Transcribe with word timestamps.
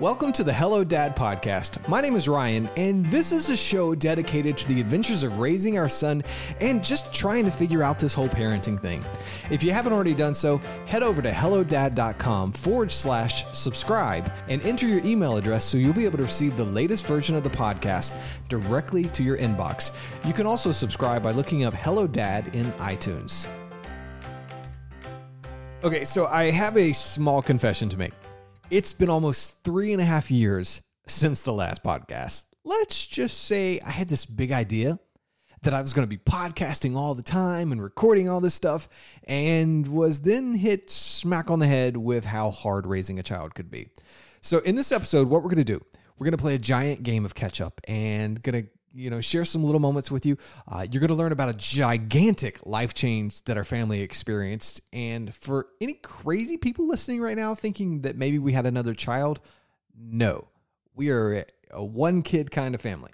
Welcome 0.00 0.32
to 0.32 0.44
the 0.44 0.52
Hello 0.54 0.82
Dad 0.82 1.14
podcast. 1.14 1.86
My 1.86 2.00
name 2.00 2.16
is 2.16 2.26
Ryan, 2.26 2.70
and 2.74 3.04
this 3.04 3.32
is 3.32 3.50
a 3.50 3.56
show 3.56 3.94
dedicated 3.94 4.56
to 4.56 4.66
the 4.66 4.80
adventures 4.80 5.22
of 5.22 5.38
raising 5.38 5.76
our 5.76 5.90
son 5.90 6.24
and 6.58 6.82
just 6.82 7.12
trying 7.14 7.44
to 7.44 7.50
figure 7.50 7.82
out 7.82 7.98
this 7.98 8.14
whole 8.14 8.30
parenting 8.30 8.80
thing. 8.80 9.04
If 9.50 9.62
you 9.62 9.72
haven't 9.72 9.92
already 9.92 10.14
done 10.14 10.32
so, 10.32 10.56
head 10.86 11.02
over 11.02 11.20
to 11.20 11.30
hellodad.com 11.30 12.52
forward 12.52 12.90
slash 12.90 13.44
subscribe 13.52 14.32
and 14.48 14.64
enter 14.64 14.88
your 14.88 15.04
email 15.04 15.36
address 15.36 15.66
so 15.66 15.76
you'll 15.76 15.92
be 15.92 16.06
able 16.06 16.16
to 16.16 16.24
receive 16.24 16.56
the 16.56 16.64
latest 16.64 17.04
version 17.04 17.36
of 17.36 17.42
the 17.42 17.50
podcast 17.50 18.18
directly 18.48 19.04
to 19.04 19.22
your 19.22 19.36
inbox. 19.36 19.92
You 20.26 20.32
can 20.32 20.46
also 20.46 20.72
subscribe 20.72 21.22
by 21.22 21.32
looking 21.32 21.64
up 21.64 21.74
Hello 21.74 22.06
Dad 22.06 22.56
in 22.56 22.64
iTunes. 22.78 23.50
Okay, 25.84 26.06
so 26.06 26.26
I 26.26 26.44
have 26.44 26.78
a 26.78 26.94
small 26.94 27.42
confession 27.42 27.90
to 27.90 27.98
make. 27.98 28.12
It's 28.70 28.92
been 28.92 29.10
almost 29.10 29.64
three 29.64 29.92
and 29.92 30.00
a 30.00 30.04
half 30.04 30.30
years 30.30 30.80
since 31.04 31.42
the 31.42 31.52
last 31.52 31.82
podcast. 31.82 32.44
Let's 32.62 33.04
just 33.04 33.46
say 33.46 33.80
I 33.84 33.90
had 33.90 34.08
this 34.08 34.24
big 34.24 34.52
idea 34.52 35.00
that 35.62 35.74
I 35.74 35.80
was 35.80 35.92
going 35.92 36.06
to 36.06 36.08
be 36.08 36.22
podcasting 36.22 36.94
all 36.94 37.16
the 37.16 37.22
time 37.24 37.72
and 37.72 37.82
recording 37.82 38.28
all 38.28 38.40
this 38.40 38.54
stuff, 38.54 38.88
and 39.24 39.88
was 39.88 40.20
then 40.20 40.54
hit 40.54 40.88
smack 40.88 41.50
on 41.50 41.58
the 41.58 41.66
head 41.66 41.96
with 41.96 42.24
how 42.24 42.52
hard 42.52 42.86
raising 42.86 43.18
a 43.18 43.24
child 43.24 43.56
could 43.56 43.72
be. 43.72 43.88
So, 44.40 44.60
in 44.60 44.76
this 44.76 44.92
episode, 44.92 45.28
what 45.28 45.42
we're 45.42 45.50
going 45.50 45.56
to 45.56 45.64
do, 45.64 45.84
we're 46.16 46.26
going 46.26 46.36
to 46.36 46.42
play 46.42 46.54
a 46.54 46.58
giant 46.58 47.02
game 47.02 47.24
of 47.24 47.34
catch 47.34 47.60
up 47.60 47.80
and 47.88 48.40
going 48.40 48.62
to 48.62 48.68
you 48.92 49.10
know, 49.10 49.20
share 49.20 49.44
some 49.44 49.64
little 49.64 49.80
moments 49.80 50.10
with 50.10 50.26
you. 50.26 50.36
Uh, 50.66 50.86
you're 50.90 51.00
going 51.00 51.08
to 51.08 51.14
learn 51.14 51.32
about 51.32 51.48
a 51.48 51.54
gigantic 51.54 52.64
life 52.66 52.94
change 52.94 53.42
that 53.42 53.56
our 53.56 53.64
family 53.64 54.02
experienced. 54.02 54.80
And 54.92 55.34
for 55.34 55.68
any 55.80 55.94
crazy 55.94 56.56
people 56.56 56.88
listening 56.88 57.20
right 57.20 57.36
now 57.36 57.54
thinking 57.54 58.02
that 58.02 58.16
maybe 58.16 58.38
we 58.38 58.52
had 58.52 58.66
another 58.66 58.94
child, 58.94 59.40
no, 59.96 60.48
we 60.94 61.10
are 61.10 61.44
a 61.70 61.84
one 61.84 62.22
kid 62.22 62.50
kind 62.50 62.74
of 62.74 62.80
family. 62.80 63.12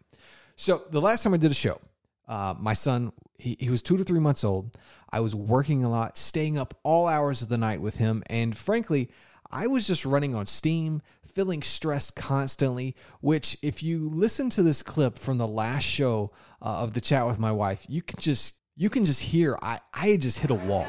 So 0.56 0.82
the 0.90 1.00
last 1.00 1.22
time 1.22 1.34
I 1.34 1.36
did 1.36 1.50
a 1.50 1.54
show, 1.54 1.80
uh, 2.26 2.54
my 2.58 2.72
son, 2.72 3.12
he, 3.38 3.56
he 3.60 3.70
was 3.70 3.82
two 3.82 3.96
to 3.96 4.04
three 4.04 4.20
months 4.20 4.44
old. 4.44 4.76
I 5.10 5.20
was 5.20 5.34
working 5.34 5.84
a 5.84 5.90
lot, 5.90 6.16
staying 6.16 6.56
up 6.56 6.74
all 6.82 7.06
hours 7.06 7.42
of 7.42 7.48
the 7.48 7.58
night 7.58 7.80
with 7.80 7.98
him. 7.98 8.22
And 8.28 8.56
frankly, 8.56 9.10
I 9.50 9.66
was 9.66 9.86
just 9.86 10.04
running 10.04 10.34
on 10.34 10.46
steam, 10.46 11.02
feeling 11.24 11.62
stressed 11.62 12.16
constantly, 12.16 12.94
which, 13.20 13.56
if 13.62 13.82
you 13.82 14.10
listen 14.12 14.50
to 14.50 14.62
this 14.62 14.82
clip 14.82 15.18
from 15.18 15.38
the 15.38 15.46
last 15.46 15.84
show 15.84 16.32
uh, 16.62 16.82
of 16.82 16.94
the 16.94 17.00
chat 17.00 17.26
with 17.26 17.38
my 17.38 17.52
wife, 17.52 17.86
you 17.88 18.02
can 18.02 18.18
just 18.18 18.56
you 18.76 18.90
can 18.90 19.04
just 19.04 19.22
hear 19.22 19.56
I, 19.62 19.80
I 19.94 20.16
just 20.16 20.38
hit 20.38 20.50
a 20.50 20.54
wall. 20.54 20.86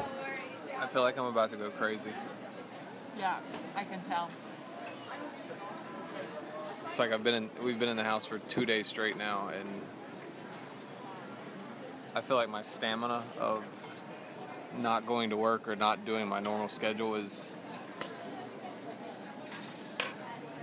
I 0.78 0.86
feel 0.86 1.02
like 1.02 1.18
I'm 1.18 1.26
about 1.26 1.50
to 1.50 1.56
go 1.56 1.70
crazy. 1.70 2.10
Yeah, 3.18 3.38
I 3.74 3.84
can 3.84 4.02
tell. 4.02 4.28
It's 6.86 6.98
like 6.98 7.12
I've 7.12 7.22
been 7.22 7.34
in 7.34 7.50
we've 7.62 7.78
been 7.78 7.88
in 7.88 7.96
the 7.96 8.04
house 8.04 8.24
for 8.24 8.38
two 8.38 8.64
days 8.64 8.86
straight 8.86 9.16
now 9.16 9.48
and 9.48 9.68
I 12.14 12.22
feel 12.22 12.36
like 12.36 12.48
my 12.48 12.62
stamina 12.62 13.22
of 13.38 13.62
not 14.80 15.06
going 15.06 15.30
to 15.30 15.36
work 15.36 15.68
or 15.68 15.76
not 15.76 16.04
doing 16.04 16.26
my 16.26 16.40
normal 16.40 16.68
schedule 16.68 17.14
is 17.14 17.56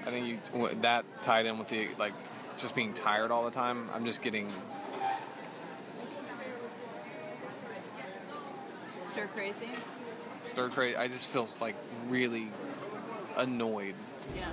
I 0.06 0.12
think 0.12 0.28
you 0.28 0.70
that 0.82 1.06
tied 1.24 1.46
in 1.46 1.58
with 1.58 1.68
the 1.68 1.90
like 1.98 2.14
just 2.58 2.76
being 2.76 2.94
tired 2.94 3.32
all 3.32 3.44
the 3.44 3.52
time. 3.52 3.90
I'm 3.94 4.06
just 4.06 4.22
getting 4.22 4.50
Stir 9.08 9.28
crazy? 9.28 9.56
stir 10.44 10.70
crazy. 10.70 10.96
I 10.96 11.08
just 11.08 11.30
feel 11.30 11.48
like 11.60 11.76
really 12.08 12.50
annoyed. 13.38 13.96
Yeah. 14.36 14.50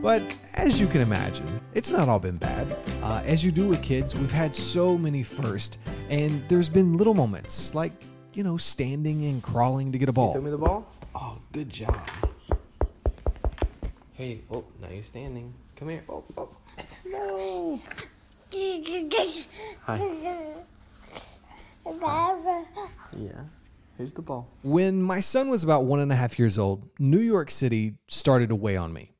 But 0.00 0.22
as 0.56 0.80
you 0.80 0.86
can 0.86 1.00
imagine, 1.00 1.60
it's 1.72 1.90
not 1.90 2.08
all 2.10 2.18
been 2.18 2.36
bad. 2.36 2.76
Uh, 3.02 3.22
as 3.24 3.42
you 3.42 3.50
do 3.50 3.66
with 3.66 3.82
kids, 3.82 4.14
we've 4.14 4.30
had 4.30 4.54
so 4.54 4.98
many 4.98 5.22
firsts, 5.22 5.78
and 6.10 6.30
there's 6.48 6.68
been 6.68 6.98
little 6.98 7.14
moments 7.14 7.74
like, 7.74 7.92
you 8.34 8.44
know, 8.44 8.58
standing 8.58 9.24
and 9.24 9.42
crawling 9.42 9.92
to 9.92 9.98
get 9.98 10.10
a 10.10 10.12
ball. 10.12 10.34
Throw 10.34 10.42
me 10.42 10.50
the 10.50 10.58
ball. 10.58 10.86
Oh, 11.14 11.38
good 11.52 11.70
job. 11.70 12.08
Hey, 14.14 14.40
oh, 14.50 14.64
now 14.80 14.88
you're 14.90 15.04
standing. 15.04 15.54
Come 15.76 15.90
here. 15.90 16.02
Oh, 16.08 16.24
oh. 16.36 16.48
No. 17.06 17.80
Hi. 19.82 19.96
Yeah. 23.16 23.42
Here's 23.96 24.12
the 24.12 24.22
ball. 24.22 24.48
When 24.64 25.00
my 25.02 25.20
son 25.20 25.48
was 25.50 25.62
about 25.62 25.84
one 25.84 26.00
and 26.00 26.10
a 26.10 26.16
half 26.16 26.36
years 26.38 26.58
old, 26.58 26.88
New 26.98 27.20
York 27.20 27.50
City 27.50 27.94
started 28.08 28.48
to 28.48 28.56
weigh 28.56 28.76
on 28.76 28.92
me. 28.92 29.12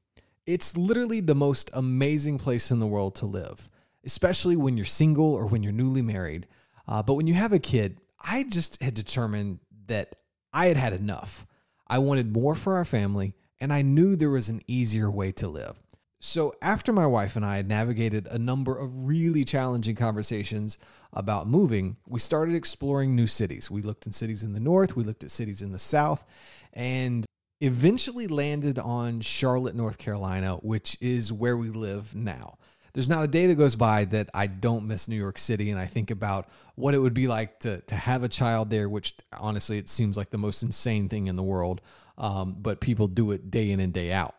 It's 0.47 0.76
literally 0.76 1.21
the 1.21 1.34
most 1.34 1.71
amazing 1.75 2.38
place 2.38 2.72
in 2.72 2.81
the 2.81 2.87
world 2.87 3.15
to 3.16 3.26
live, 3.26 3.69
especially 4.05 4.56
when 4.56 4.76
you're 4.76 4.84
single 4.84 5.32
or 5.32 5.47
when 5.47 5.62
you're 5.62 5.72
newly 5.72 6.03
married. 6.03 6.49
Uh, 6.88 7.03
but 7.03 7.15
when 7.15 7.28
you 7.28 7.34
have 7.34 7.53
a 7.53 7.61
kid, 7.61 7.99
I 8.21 8.43
just 8.44 8.82
had 8.82 8.94
determined 8.94 9.61
that 9.87 10.16
I 10.53 10.66
had 10.66 10.76
had 10.76 10.93
enough. 10.93 11.47
I 11.87 11.99
wanted 11.99 12.33
more 12.33 12.55
for 12.55 12.77
our 12.77 12.84
family, 12.84 13.34
and 13.61 13.72
I 13.72 13.83
knew 13.83 14.17
there 14.17 14.31
was 14.31 14.49
an 14.49 14.61
easier 14.67 15.11
way 15.11 15.33
to 15.33 15.49
live. 15.49 15.81
So, 16.21 16.55
after 16.62 16.91
my 16.91 17.06
wife 17.06 17.37
and 17.37 17.45
I 17.45 17.56
had 17.56 17.69
navigated 17.69 18.27
a 18.28 18.39
number 18.39 18.75
of 18.75 19.05
really 19.05 19.45
challenging 19.45 19.94
conversations 19.94 20.78
about 21.12 21.47
moving, 21.47 21.99
we 22.06 22.19
started 22.19 22.55
exploring 22.55 23.15
new 23.15 23.27
cities. 23.27 23.71
We 23.71 23.83
looked 23.83 24.06
in 24.06 24.12
cities 24.12 24.43
in 24.43 24.55
the 24.55 24.61
north, 24.61 24.97
we 24.97 25.05
looked 25.05 25.23
at 25.23 25.31
cities 25.31 25.61
in 25.61 25.73
the 25.73 25.78
south, 25.78 26.25
and 26.73 27.27
eventually 27.61 28.27
landed 28.27 28.78
on 28.78 29.21
Charlotte, 29.21 29.75
North 29.75 29.99
Carolina, 29.99 30.55
which 30.62 30.97
is 31.03 31.31
where 31.31 31.59
we 31.59 31.69
live 31.69 32.15
now. 32.15 32.56
There's 32.94 33.09
not 33.09 33.25
a 33.25 33.28
day 33.28 33.47
that 33.49 33.56
goes 33.56 33.75
by 33.75 34.05
that 34.06 34.31
I 34.32 34.47
don't 34.47 34.87
miss 34.87 35.09
New 35.09 35.16
York 35.16 35.37
City 35.37 35.71
and 35.71 35.81
I 35.81 35.87
think 35.87 36.12
about 36.12 36.49
what 36.77 36.94
it 36.94 36.99
would 36.99 37.12
be 37.12 37.27
like 37.27 37.59
to, 37.60 37.81
to 37.81 37.94
have 37.97 38.22
a 38.22 38.28
child 38.28 38.71
there, 38.71 38.88
which 38.88 39.15
honestly, 39.37 39.78
it 39.78 39.88
seems 39.88 40.16
like 40.16 40.31
the 40.31 40.38
most 40.38 40.62
insane 40.62 41.09
thing 41.09 41.27
in 41.27 41.34
the 41.34 41.43
world. 41.43 41.81
Um, 42.16 42.56
but 42.56 42.81
people 42.81 43.09
do 43.09 43.32
it 43.32 43.50
day 43.50 43.72
in 43.72 43.81
and 43.81 43.93
day 43.93 44.12
out. 44.12 44.37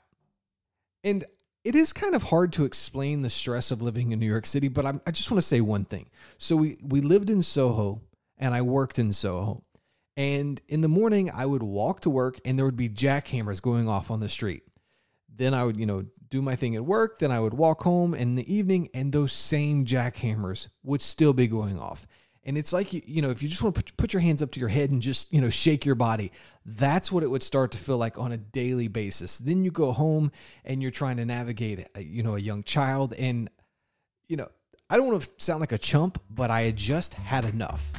And 1.03 1.25
it 1.65 1.75
is 1.75 1.91
kind 1.91 2.15
of 2.15 2.23
hard 2.23 2.53
to 2.53 2.63
explain 2.63 3.23
the 3.23 3.29
stress 3.29 3.71
of 3.71 3.81
living 3.81 4.13
in 4.13 4.19
New 4.19 4.25
York 4.25 4.45
City, 4.45 4.69
but 4.69 4.85
I'm, 4.85 5.01
i 5.05 5.11
just 5.11 5.29
want 5.29 5.41
to 5.41 5.47
say 5.47 5.59
one 5.59 5.83
thing. 5.83 6.07
So 6.37 6.55
we, 6.55 6.77
we 6.81 7.01
lived 7.01 7.29
in 7.29 7.41
Soho 7.41 8.01
and 8.37 8.53
I 8.53 8.61
worked 8.61 8.99
in 8.99 9.11
Soho. 9.11 9.63
And 10.15 10.61
in 10.69 10.79
the 10.79 10.87
morning, 10.87 11.29
I 11.33 11.45
would 11.45 11.63
walk 11.63 12.01
to 12.01 12.09
work 12.09 12.39
and 12.45 12.57
there 12.57 12.65
would 12.65 12.77
be 12.77 12.87
jackhammers 12.87 13.61
going 13.61 13.89
off 13.89 14.11
on 14.11 14.21
the 14.21 14.29
street. 14.29 14.63
Then 15.37 15.53
I 15.53 15.63
would, 15.63 15.77
you 15.77 15.85
know, 15.85 16.05
do 16.29 16.41
my 16.41 16.55
thing 16.55 16.75
at 16.75 16.85
work. 16.85 17.19
Then 17.19 17.31
I 17.31 17.39
would 17.39 17.53
walk 17.53 17.81
home 17.81 18.13
in 18.13 18.35
the 18.35 18.53
evening 18.53 18.89
and 18.93 19.11
those 19.11 19.31
same 19.31 19.85
jackhammers 19.85 20.67
would 20.83 21.01
still 21.01 21.33
be 21.33 21.47
going 21.47 21.79
off. 21.79 22.07
And 22.47 22.59
it's 22.59 22.71
like, 22.71 22.93
you, 22.93 23.23
know, 23.23 23.31
if 23.31 23.41
you 23.41 23.49
just 23.49 23.63
want 23.63 23.75
to 23.75 23.93
put, 23.93 24.13
your 24.13 24.21
hands 24.21 24.43
up 24.43 24.51
to 24.51 24.59
your 24.59 24.69
head 24.69 24.91
and 24.91 25.01
just, 25.01 25.33
you 25.33 25.41
know, 25.41 25.49
shake 25.49 25.83
your 25.83 25.95
body, 25.95 26.31
that's 26.63 27.11
what 27.11 27.23
it 27.23 27.29
would 27.29 27.41
start 27.41 27.71
to 27.71 27.77
feel 27.79 27.97
like 27.97 28.19
on 28.19 28.31
a 28.31 28.37
daily 28.37 28.87
basis. 28.87 29.39
Then 29.39 29.63
you 29.63 29.71
go 29.71 29.91
home 29.91 30.31
and 30.63 30.79
you're 30.79 30.91
trying 30.91 31.17
to 31.17 31.25
navigate, 31.25 31.87
a, 31.95 32.03
you 32.03 32.21
know, 32.21 32.35
a 32.35 32.39
young 32.39 32.61
child. 32.61 33.13
And, 33.15 33.49
you 34.27 34.37
know, 34.37 34.47
I 34.91 34.97
don't 34.97 35.07
want 35.07 35.23
to 35.23 35.31
sound 35.37 35.59
like 35.59 35.71
a 35.71 35.79
chump, 35.79 36.21
but 36.29 36.51
I 36.51 36.61
had 36.61 36.77
just 36.77 37.15
had 37.15 37.45
enough. 37.45 37.91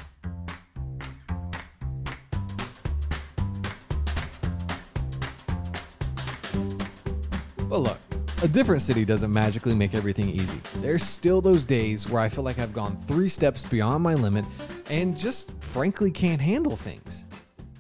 But 7.69 7.81
look, 7.81 7.99
a 8.43 8.49
different 8.49 8.81
city 8.82 9.04
doesn't 9.04 9.32
magically 9.32 9.75
make 9.75 9.94
everything 9.94 10.28
easy. 10.28 10.60
There's 10.77 11.03
still 11.03 11.41
those 11.41 11.65
days 11.65 12.09
where 12.09 12.22
I 12.22 12.28
feel 12.28 12.44
like 12.44 12.60
I've 12.60 12.72
gone 12.72 12.97
three 12.97 13.28
steps 13.28 13.65
beyond 13.65 14.04
my 14.04 14.15
limit 14.15 14.44
and 14.88 15.16
just 15.16 15.50
frankly 15.62 16.12
can't 16.12 16.41
handle 16.41 16.77
things. 16.77 17.27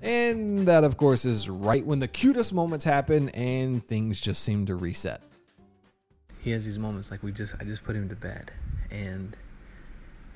And 0.02 0.66
that, 0.66 0.82
of 0.82 0.96
course, 0.96 1.24
is 1.24 1.48
right 1.48 1.86
when 1.86 2.00
the 2.00 2.08
cutest 2.08 2.52
moments 2.52 2.84
happen 2.84 3.28
and 3.30 3.84
things 3.86 4.20
just 4.20 4.42
seem 4.42 4.66
to 4.66 4.74
reset. 4.74 5.22
He 6.40 6.50
has 6.50 6.64
these 6.64 6.78
moments 6.78 7.10
like 7.10 7.22
we 7.22 7.30
just, 7.30 7.54
I 7.60 7.64
just 7.64 7.84
put 7.84 7.94
him 7.94 8.08
to 8.08 8.16
bed 8.16 8.50
and 8.90 9.36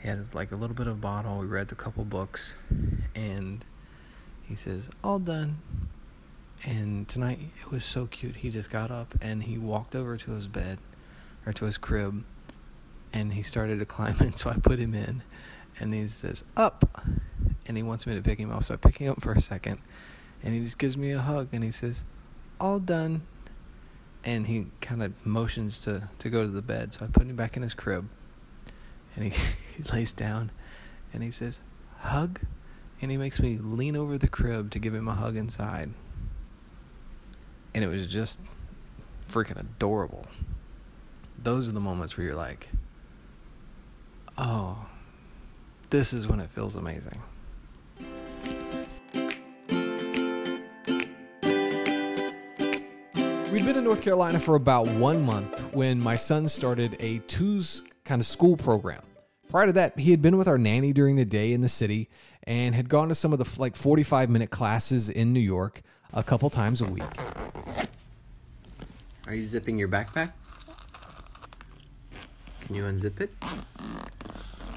he 0.01 0.09
had 0.09 0.19
his, 0.19 0.35
like 0.35 0.53
a 0.53 0.57
little 0.57 0.77
bit 0.77 0.87
of 0.87 1.01
bottle. 1.01 1.39
We 1.39 1.47
read 1.47 1.73
a 1.73 1.75
couple 1.75 2.05
books 2.05 2.55
and 3.17 3.65
he 4.45 4.55
says, 4.55 4.91
all 5.03 5.19
done. 5.19 5.59
And 6.65 7.09
tonight 7.09 7.41
it 7.59 7.71
was 7.71 7.85
so 7.85 8.07
cute. 8.07 8.37
He 8.37 8.51
just 8.51 8.71
got 8.71 8.91
up 8.91 9.15
and 9.21 9.43
he 9.43 9.57
walked 9.57 9.97
over 9.97 10.17
to 10.19 10.33
his 10.33 10.47
bed 10.47 10.79
or 11.47 11.53
to 11.55 11.65
his 11.65 11.79
crib 11.79 12.25
and 13.13 13.33
he 13.33 13.43
started 13.43 13.79
to 13.79 13.87
climb 13.87 14.17
in. 14.21 14.35
So 14.35 14.51
I 14.51 14.55
put 14.55 14.79
him 14.79 14.95
in 14.95 15.23
and 15.79 15.95
he 15.95 16.07
says, 16.09 16.45
Up. 16.57 17.03
And 17.67 17.77
he 17.77 17.83
wants 17.83 18.07
me 18.07 18.15
to 18.15 18.23
pick 18.23 18.39
him 18.39 18.51
up. 18.51 18.65
So 18.65 18.75
I 18.75 18.77
pick 18.77 18.99
him 18.99 19.13
up 19.13 19.23
for 19.23 19.33
a 19.33 19.41
second 19.41 19.79
and 20.43 20.55
he 20.55 20.61
just 20.61 20.79
gives 20.79 20.97
me 20.97 21.13
a 21.13 21.21
hug 21.21 21.49
and 21.53 21.65
he 21.65 21.73
says, 21.73 22.05
All 22.59 22.79
done. 22.79 23.23
And 24.23 24.47
he 24.47 24.67
kind 24.83 25.03
of 25.03 25.15
motions 25.25 25.81
to, 25.81 26.11
to 26.19 26.29
go 26.29 26.43
to 26.43 26.49
the 26.49 26.63
bed. 26.63 26.93
So 26.93 27.07
I 27.07 27.09
put 27.09 27.27
him 27.27 27.37
back 27.37 27.57
in 27.57 27.63
his 27.63 27.73
crib 27.73 28.07
and 29.17 29.33
he, 29.33 29.41
he 29.77 29.83
lays 29.85 30.13
down 30.13 30.51
and 31.13 31.23
he 31.23 31.31
says, 31.31 31.61
Hug. 31.99 32.41
And 33.01 33.11
he 33.11 33.17
makes 33.17 33.41
me 33.41 33.57
lean 33.57 33.97
over 33.97 34.19
the 34.19 34.29
crib 34.29 34.71
to 34.73 34.79
give 34.79 34.95
him 34.95 35.09
a 35.09 35.15
hug 35.15 35.35
inside. 35.35 35.95
And 37.83 37.91
it 37.91 37.97
was 37.97 38.07
just 38.07 38.39
freaking 39.31 39.59
adorable. 39.59 40.27
Those 41.43 41.67
are 41.67 41.73
the 41.73 41.81
moments 41.81 42.15
where 42.15 42.27
you're 42.27 42.37
like, 42.37 42.69
oh, 44.37 44.77
this 45.89 46.13
is 46.13 46.29
when 46.29 46.41
it 46.41 46.51
feels 46.51 46.77
amazing. 46.77 47.19
We'd 53.51 53.65
been 53.65 53.77
in 53.77 53.85
North 53.85 54.03
Carolina 54.03 54.39
for 54.39 54.57
about 54.57 54.87
one 54.87 55.23
month 55.23 55.73
when 55.73 55.99
my 55.99 56.17
son 56.17 56.49
started 56.49 56.99
a 57.01 57.21
twos 57.21 57.83
kind 58.05 58.21
of 58.21 58.27
school 58.27 58.59
program. 58.59 59.03
Prior 59.49 59.67
to 59.67 59.73
that, 59.73 59.99
he 59.99 60.11
had 60.11 60.21
been 60.21 60.37
with 60.37 60.49
our 60.49 60.59
nanny 60.59 60.93
during 60.93 61.17
the 61.17 61.25
day 61.25 61.55
in 61.55 61.63
the 61.63 61.69
city 61.69 62.11
and 62.43 62.75
had 62.75 62.91
gone 62.91 63.09
to 63.09 63.15
some 63.15 63.33
of 63.33 63.39
the 63.39 63.61
like 63.61 63.75
45 63.75 64.29
minute 64.29 64.51
classes 64.51 65.09
in 65.09 65.33
New 65.33 65.41
York 65.41 65.81
a 66.13 66.23
couple 66.23 66.51
times 66.51 66.81
a 66.81 66.87
week. 66.87 67.05
Are 69.31 69.35
you 69.35 69.45
zipping 69.45 69.79
your 69.79 69.87
backpack? 69.87 70.33
Can 72.63 72.75
you 72.75 72.83
unzip 72.83 73.21
it? 73.21 73.31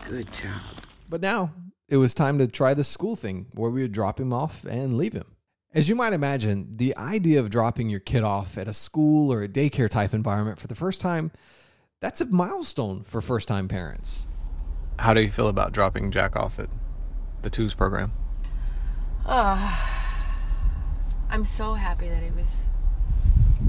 Good 0.08 0.32
job. 0.32 0.62
But 1.10 1.22
now 1.22 1.52
it 1.90 1.98
was 1.98 2.14
time 2.14 2.38
to 2.38 2.46
try 2.46 2.76
the 2.76 2.84
school 2.84 3.16
thing 3.16 3.48
where 3.56 3.72
we 3.72 3.82
would 3.82 3.94
drop 3.94 4.20
him 4.20 4.32
off 4.32 4.64
and 4.64 4.96
leave 4.96 5.14
him. 5.14 5.26
As 5.74 5.90
you 5.90 5.96
might 5.96 6.14
imagine, 6.14 6.68
the 6.70 6.96
idea 6.96 7.40
of 7.40 7.50
dropping 7.50 7.90
your 7.90 8.00
kid 8.00 8.22
off 8.22 8.60
at 8.60 8.68
a 8.68 8.76
school 8.76 9.34
or 9.34 9.42
a 9.42 9.48
daycare 9.48 9.90
type 9.90 10.14
environment 10.14 10.60
for 10.60 10.68
the 10.68 10.76
first 10.76 11.02
time, 11.02 11.32
that's 12.00 12.22
a 12.22 12.28
milestone 12.28 13.02
for 13.02 13.22
first 13.22 13.48
time 13.48 13.68
parents. 13.68 14.28
How 15.00 15.16
do 15.16 15.22
you 15.22 15.32
feel 15.32 15.48
about 15.48 15.72
dropping 15.72 16.12
Jack 16.12 16.36
off 16.36 16.60
at 16.60 16.70
the 17.42 17.50
twos 17.50 17.74
program? 17.74 18.14
Oh, 19.26 20.06
I'm 21.32 21.44
so 21.44 21.74
happy 21.74 22.08
that 22.08 22.22
it 22.22 22.36
was, 22.36 22.70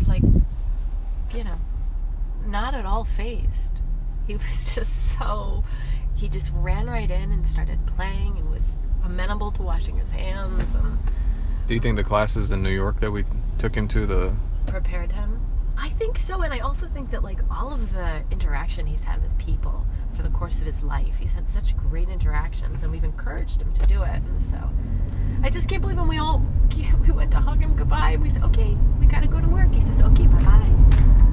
like, 0.07 0.23
you 1.35 1.45
know, 1.45 1.59
not 2.47 2.75
at 2.75 2.87
all 2.87 3.05
phased. 3.05 3.83
He 4.27 4.37
was 4.37 4.75
just 4.75 5.19
so, 5.19 5.65
he 6.15 6.29
just 6.29 6.53
ran 6.55 6.89
right 6.89 7.11
in 7.11 7.33
and 7.33 7.47
started 7.47 7.85
playing 7.87 8.39
and 8.39 8.51
was 8.51 8.79
amenable 9.05 9.51
to 9.53 9.63
washing 9.63 9.99
his 9.99 10.11
hands 10.11 10.75
and 10.75 10.99
Do 11.67 11.75
you 11.75 11.81
think 11.81 11.97
the 11.97 12.05
classes 12.05 12.53
in 12.53 12.63
New 12.63 12.71
York 12.71 13.01
that 13.01 13.11
we 13.11 13.25
took 13.59 13.75
him 13.75 13.87
to 13.89 14.07
the 14.07 14.35
prepared 14.67 15.13
him. 15.13 15.41
I 15.77 15.89
think 15.89 16.19
so, 16.19 16.43
and 16.43 16.53
I 16.53 16.61
also 16.61 16.87
think 16.87 17.11
that 17.11 17.23
like 17.23 17.41
all 17.51 17.73
of 17.73 17.93
the 17.93 18.23
interaction 18.31 18.87
he's 18.87 19.05
had 19.05 19.23
with 19.23 19.37
people 19.39 19.85
for 20.15 20.23
the 20.23 20.29
course 20.31 20.61
of 20.61 20.67
his 20.67 20.83
life, 20.83 21.17
he's 21.19 21.33
had 21.33 21.51
such 21.51 21.77
great 21.77 22.09
interactions, 22.09 22.83
and 22.83 22.93
we've 22.93 23.05
encouraged 23.05 23.61
him 23.61 23.73
to 23.75 23.87
do 23.87 24.03
it. 24.03 24.23
And 24.23 24.41
so, 24.41 24.59
I 25.43 25.51
just 25.51 25.69
can't 25.69 25.83
believe 25.83 25.99
when 25.99 26.09
we 26.09 26.19
all 26.19 26.43
we 27.07 27.13
went 27.13 27.31
to 27.33 27.41
hug 27.41 27.61
him 27.61 27.77
goodbye, 27.77 28.11
and 28.11 28.23
we 28.23 28.31
said, 28.31 28.45
"Okay, 28.45 28.77
we 29.01 29.07
gotta 29.07 29.29
go 29.29 29.41
to 29.41 29.49
work." 29.49 29.73
He 29.73 29.81
says, 29.81 30.01
"Okay, 30.01 30.27
bye 30.27 30.43
bye." 30.45 31.24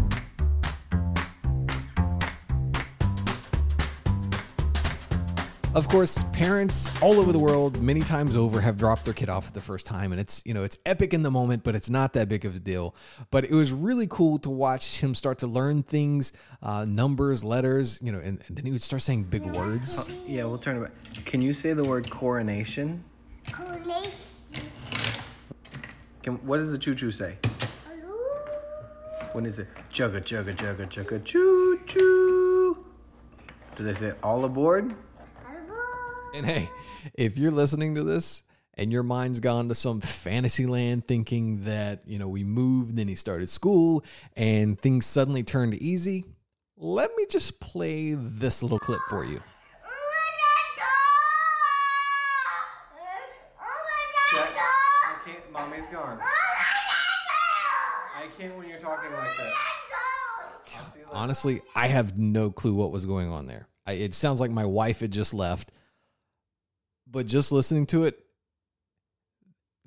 Of 5.74 5.88
course, 5.88 6.26
parents 6.34 6.92
all 7.02 7.14
over 7.14 7.32
the 7.32 7.40
world, 7.40 7.82
many 7.82 8.02
times 8.02 8.36
over, 8.36 8.60
have 8.60 8.76
dropped 8.76 9.06
their 9.06 9.14
kid 9.14 9.30
off 9.30 9.46
for 9.46 9.54
the 9.54 9.62
first 9.62 9.86
time, 9.86 10.12
and 10.12 10.20
it's 10.20 10.42
you 10.46 10.54
know 10.54 10.66
it's 10.66 10.78
epic 10.86 11.14
in 11.14 11.24
the 11.24 11.32
moment, 11.32 11.64
but 11.64 11.76
it's 11.76 11.90
not 11.90 12.12
that 12.14 12.28
big 12.28 12.44
of 12.44 12.58
a 12.58 12.60
deal. 12.60 12.94
But 13.30 13.46
it 13.46 13.54
was 13.54 13.72
really 13.72 14.06
cool 14.10 14.38
to 14.40 14.50
watch 14.50 15.00
him 15.02 15.16
start 15.16 15.38
to 15.40 15.48
learn 15.48 15.82
things, 15.82 16.34
uh, 16.62 16.84
numbers, 16.84 17.46
letters, 17.46 18.02
you 18.02 18.12
know, 18.12 18.20
and, 18.20 18.44
and 18.50 18.58
then 18.58 18.66
he 18.66 18.72
would 18.74 18.82
start 18.82 19.02
saying 19.02 19.24
big 19.24 19.44
words. 19.46 20.12
Yeah, 20.28 20.44
we'll 20.44 20.58
turn 20.58 20.76
it 20.76 20.82
back. 20.82 21.26
Can 21.26 21.42
you 21.42 21.54
say 21.54 21.72
the 21.72 21.86
word 21.86 22.10
coronation? 22.10 23.02
Coronation. 23.50 24.12
Can, 26.22 26.34
what 26.46 26.58
does 26.58 26.72
the 26.72 26.78
choo 26.78 26.96
choo 26.96 27.12
say? 27.12 27.38
When 29.32 29.46
is 29.46 29.58
it 29.60 29.70
jugga 29.90 30.20
jugga 30.20 30.54
jugga 30.54 30.86
jugga 30.90 31.24
choo 31.24 31.80
choo? 31.88 32.86
Do 33.78 33.84
they 33.86 33.94
say 33.94 34.12
all 34.22 34.44
aboard? 34.44 34.94
And 36.34 36.46
hey, 36.46 36.70
if 37.14 37.38
you're 37.38 37.52
listening 37.52 37.96
to 37.96 38.04
this 38.04 38.44
and 38.76 38.90
your 38.92 39.04
mind's 39.04 39.42
gone 39.42 39.68
to 39.70 39.76
some 39.76 40.00
fantasy 40.00 40.66
land 40.66 41.04
thinking 41.06 41.66
that, 41.66 42.04
you 42.06 42.20
know, 42.20 42.30
we 42.30 42.46
moved, 42.46 42.96
then 42.96 43.10
he 43.10 43.16
started 43.16 43.50
school 43.50 44.06
and 44.38 44.80
things 44.80 45.06
suddenly 45.06 45.44
turned 45.44 45.74
easy, 45.76 46.24
let 46.78 47.14
me 47.18 47.26
just 47.30 47.60
play 47.60 48.14
this 48.14 48.64
little 48.64 48.80
clip 48.80 49.02
for 49.10 49.26
you. 49.26 49.42
I 54.34 55.16
can't. 55.26 55.52
Mommy's 55.52 55.88
gone. 55.88 56.18
I 58.16 58.28
can't 58.40 58.58
when 58.58 58.70
you're 58.70 58.80
talking 58.80 59.12
like 59.12 59.38
that. 59.38 59.54
Honestly, 61.12 61.62
I 61.76 61.88
have 61.88 62.18
no 62.18 62.50
clue 62.50 62.74
what 62.74 62.92
was 62.92 63.06
going 63.06 63.30
on 63.30 63.48
there. 63.48 63.68
I, 63.86 63.94
it 63.94 64.14
sounds 64.14 64.40
like 64.40 64.50
my 64.50 64.66
wife 64.66 65.02
had 65.02 65.12
just 65.12 65.34
left, 65.34 65.74
but 67.12 67.26
just 67.26 67.52
listening 67.52 67.86
to 67.88 68.06
it, 68.06 68.18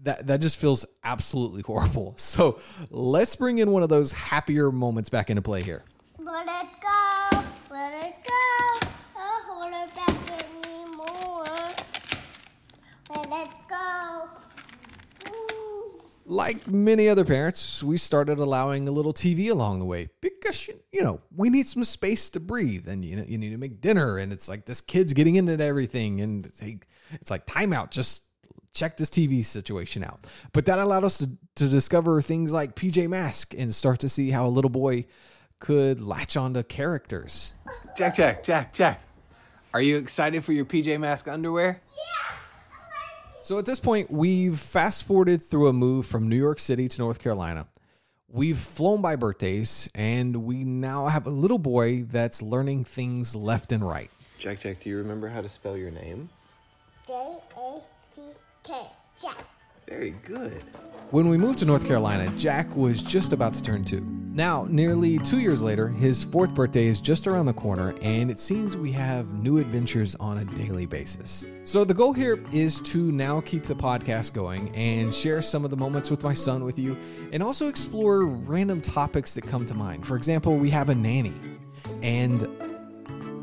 that 0.03 0.27
that 0.27 0.41
just 0.41 0.61
feels 0.61 0.85
absolutely 1.03 1.63
horrible. 1.63 2.15
So 2.19 2.61
let's 2.91 3.37
bring 3.37 3.59
in 3.59 3.71
one 3.71 3.83
of 3.83 3.89
those 3.89 4.13
happier 4.13 4.71
moments 4.71 5.09
back 5.09 5.31
into 5.31 5.43
play 5.43 5.63
here. 5.63 5.83
Let 6.19 6.47
it 6.47 6.69
go, 6.81 7.43
let 7.71 8.07
it 8.07 8.15
go. 8.25 8.89
Don't 9.15 9.45
hold 9.45 9.73
it 9.73 9.95
back 9.95 10.65
anymore. 10.65 11.45
Let 13.11 13.47
it 13.47 13.51
go. 13.69 14.44
Ooh. 16.27 16.35
like 16.35 16.67
many 16.69 17.09
other 17.09 17.25
parents, 17.25 17.83
we 17.83 17.97
started 17.97 18.39
allowing 18.39 18.89
a 18.89 18.91
little 18.91 19.13
TV 19.13 19.51
along 19.51 19.79
the 19.79 19.85
way 19.85 20.09
because 20.21 20.69
you, 20.69 20.75
you 20.93 21.03
know 21.03 21.21
we 21.35 21.51
need 21.51 21.67
some 21.67 21.85
space 21.85 22.31
to 22.31 22.41
breathe, 22.41 22.89
and 22.89 23.05
you 23.05 23.17
know 23.17 23.25
you 23.27 23.39
need 23.39 23.51
to 23.51 23.59
make 23.59 23.81
dinner, 23.81 24.19
and 24.19 24.33
it's 24.33 24.49
like 24.49 24.67
this 24.67 24.81
kid's 24.81 25.13
getting 25.13 25.37
into 25.37 25.63
everything, 25.63 26.21
and 26.21 26.45
they, 26.61 26.79
it's 27.13 27.31
like 27.31 27.47
timeout. 27.47 27.91
Just 27.91 28.25
check 28.75 28.97
this 28.97 29.09
TV 29.09 29.45
situation 29.45 30.05
out. 30.05 30.27
But 30.53 30.67
that 30.67 30.79
allowed 30.79 31.05
us 31.05 31.19
to, 31.19 31.31
to 31.57 31.69
discover 31.69 32.21
things 32.21 32.53
like 32.53 32.75
PJ 32.75 33.09
Mask 33.09 33.55
and 33.57 33.75
start 33.75 34.01
to 34.01 34.09
see 34.09 34.31
how 34.31 34.47
a 34.47 34.49
little 34.49 34.71
boy 34.71 35.07
could 35.61 36.01
latch 36.01 36.37
onto 36.37 36.63
characters. 36.63 37.55
Jack, 37.97 38.17
Jack, 38.17 38.45
Jack, 38.45 38.75
Jack. 38.75 39.01
Are 39.73 39.81
you 39.81 39.97
excited 39.97 40.45
for 40.45 40.53
your 40.53 40.65
PJ 40.65 41.01
Mask 41.01 41.27
underwear? 41.29 41.81
So 43.45 43.59
at 43.59 43.67
this 43.67 43.79
point, 43.79 44.11
we've 44.11 44.59
fast 44.59 45.07
forwarded 45.07 45.43
through 45.43 45.69
a 45.69 45.73
move 45.75 46.07
from 46.07 46.31
New 46.31 46.37
York 46.37 46.59
City 46.59 46.89
to 46.89 46.99
North 47.03 47.19
Carolina. 47.19 47.67
We've 48.27 48.57
flown 48.57 49.03
by 49.03 49.17
birthdays, 49.17 49.91
and 49.95 50.45
we 50.45 50.65
now 50.65 51.09
have 51.09 51.27
a 51.27 51.31
little 51.31 51.59
boy 51.59 52.05
that's 52.05 52.41
learning 52.41 52.85
things 52.85 53.37
left 53.37 53.71
and 53.71 53.87
right. 53.87 54.11
Jack, 54.39 54.61
Jack, 54.61 54.81
do 54.81 54.89
you 54.89 54.97
remember 54.97 55.29
how 55.29 55.43
to 55.43 55.49
spell 55.51 55.77
your 55.77 55.91
name? 55.91 56.31
J 57.07 57.13
A 57.13 57.81
C 58.15 58.23
K. 58.63 58.73
Jack. 59.21 59.45
Very 59.87 60.15
good. 60.25 60.63
When 61.11 61.29
we 61.29 61.37
moved 61.37 61.59
to 61.59 61.67
North 61.67 61.87
Carolina, 61.87 62.33
Jack 62.39 62.75
was 62.75 63.03
just 63.03 63.35
about 63.35 63.53
to 63.53 63.61
turn 63.61 63.85
two. 63.85 64.14
Now, 64.35 64.67
nearly 64.69 65.19
two 65.19 65.39
years 65.39 65.63
later, 65.63 65.87
his 65.87 66.25
fourth 66.25 66.57
birthday 66.57 66.87
is 66.87 67.01
just 67.01 67.29
around 67.29 67.47
the 67.47 67.53
corner, 67.53 67.95
and 68.03 68.33
it 68.33 68.41
seems 68.41 68.77
we 68.77 68.91
have 68.91 69.33
new 69.33 69.59
adventures 69.59 70.17
on 70.17 70.39
a 70.39 70.45
daily 70.45 70.87
basis. 70.87 71.47
So, 71.63 71.85
the 71.85 71.95
goal 71.95 72.13
here 72.13 72.43
is 72.53 72.81
to 72.81 73.13
now 73.13 73.41
keep 73.43 73.63
the 73.63 73.77
podcast 73.77 74.33
going 74.33 74.75
and 74.75 75.15
share 75.15 75.41
some 75.41 75.65
of 75.65 75.71
the 75.71 75.77
moments 75.77 76.11
with 76.11 76.25
my 76.25 76.35
son 76.35 76.65
with 76.65 76.81
you, 76.81 76.99
and 77.31 77.45
also 77.45 77.69
explore 77.69 78.25
random 78.25 78.83
topics 78.83 79.35
that 79.35 79.47
come 79.47 79.67
to 79.67 79.75
mind. 79.75 80.05
For 80.05 80.17
example, 80.17 80.57
we 80.57 80.69
have 80.71 80.89
a 80.89 80.97
nanny, 80.97 81.35
and 82.03 82.43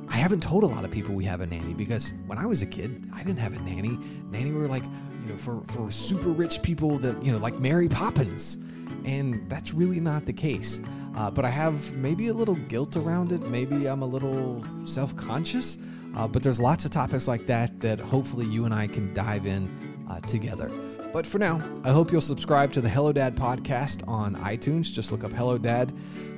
I 0.10 0.18
haven't 0.18 0.44
told 0.44 0.66
a 0.66 0.68
lot 0.68 0.84
of 0.84 0.92
people 0.92 1.16
we 1.16 1.24
have 1.24 1.40
a 1.40 1.46
nanny 1.46 1.74
because 1.74 2.14
when 2.28 2.38
I 2.38 2.46
was 2.46 2.64
a 2.64 2.68
kid, 2.68 3.10
I 3.14 3.24
didn't 3.24 3.40
have 3.40 3.54
a 3.54 3.62
nanny. 3.62 3.98
Nanny 4.30 4.52
were 4.52 4.68
like, 4.68 4.84
you 4.84 5.30
know, 5.30 5.38
for, 5.38 5.62
for 5.70 5.90
super 5.90 6.30
rich 6.30 6.62
people 6.62 6.98
that, 6.98 7.24
you 7.24 7.32
know, 7.32 7.38
like 7.38 7.60
Mary 7.60 7.88
Poppins. 7.88 8.58
And 9.06 9.50
that's 9.50 9.74
really 9.74 10.00
not 10.00 10.26
the 10.26 10.34
case. 10.34 10.82
Uh, 11.16 11.30
but 11.30 11.46
I 11.46 11.50
have 11.50 11.94
maybe 11.94 12.30
a 12.30 12.34
little 12.34 12.56
guilt 12.56 12.96
around 12.96 13.32
it. 13.32 13.42
Maybe 13.42 13.88
I'm 13.88 14.02
a 14.02 14.06
little 14.06 14.64
self 14.86 15.16
conscious. 15.16 15.78
Uh, 16.16 16.28
but 16.28 16.44
there's 16.44 16.60
lots 16.60 16.86
of 16.86 16.92
topics 16.92 17.28
like 17.28 17.48
that 17.48 17.80
that 17.82 18.00
hopefully 18.00 18.46
you 18.46 18.66
and 18.66 18.74
I 18.74 18.88
can 18.88 19.14
dive 19.14 19.46
in 19.46 19.70
uh, 20.10 20.20
together. 20.22 20.70
But 21.14 21.26
for 21.26 21.40
now, 21.40 21.62
I 21.84 21.92
hope 21.92 22.12
you'll 22.12 22.22
subscribe 22.22 22.72
to 22.74 22.82
the 22.82 22.90
Hello 22.90 23.12
Dad 23.12 23.36
podcast 23.36 24.08
on 24.08 24.36
iTunes. 24.38 24.94
Just 24.94 25.12
look 25.12 25.24
up 25.24 25.34
Hello 25.34 25.58
Dad. 25.58 25.92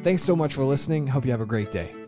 Thanks 0.04 0.24
so 0.24 0.36
much 0.36 0.54
for 0.54 0.64
listening. 0.64 1.06
Hope 1.06 1.26
you 1.26 1.32
have 1.32 1.42
a 1.42 1.46
great 1.46 1.72
day. 1.72 2.03